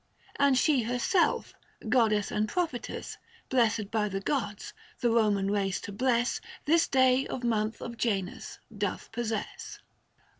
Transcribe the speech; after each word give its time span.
And 0.37 0.57
she 0.57 0.81
herself, 0.81 1.53
Goddess 1.87 2.31
and 2.31 2.49
Prophetess, 2.49 3.19
Blessed 3.49 3.91
by 3.91 4.09
the 4.09 4.19
gods, 4.19 4.73
the 4.99 5.09
Koman 5.09 5.51
race 5.53 5.79
to 5.81 5.91
bless 5.91 6.41
This 6.65 6.87
day 6.87 7.27
of 7.27 7.43
month 7.43 7.81
of 7.83 7.97
Janus, 7.97 8.57
doth 8.75 9.11
possess. 9.11 9.77